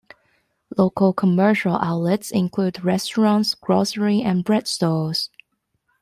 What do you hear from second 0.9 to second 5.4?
commercial outlets include restaurants, grocery and bread stores.